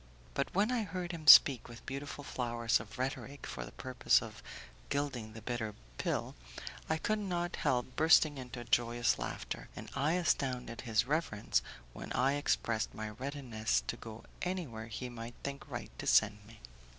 But 0.33 0.51
when 0.55 0.71
I 0.71 0.81
heard 0.81 1.11
him 1.11 1.27
speak 1.27 1.67
with 1.69 1.85
beautiful 1.85 2.23
flowers 2.23 2.79
of 2.79 2.97
rhetoric 2.97 3.45
for 3.45 3.63
the 3.63 3.71
purpose 3.71 4.19
of 4.19 4.41
gilding 4.89 5.33
the 5.33 5.43
bitter 5.43 5.75
pill, 5.99 6.33
I 6.89 6.97
could 6.97 7.19
not 7.19 7.57
help 7.57 7.95
bursting 7.95 8.39
into 8.39 8.61
a 8.61 8.63
joyous 8.63 9.19
laughter, 9.19 9.69
and 9.75 9.91
I 9.93 10.13
astounded 10.13 10.81
his 10.81 11.05
reverence 11.05 11.61
when 11.93 12.11
I 12.13 12.33
expressed 12.33 12.95
my 12.95 13.11
readiness 13.11 13.83
to 13.85 13.95
go 13.95 14.23
anywhere 14.41 14.87
he 14.87 15.07
might 15.07 15.35
think 15.43 15.69
right 15.69 15.91
to 15.99 16.07
send 16.07 16.43
me. 16.47 16.61